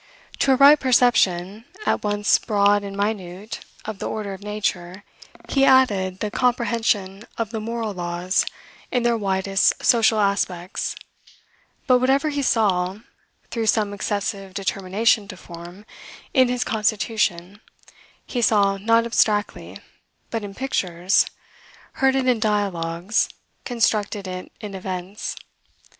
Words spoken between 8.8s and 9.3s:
in their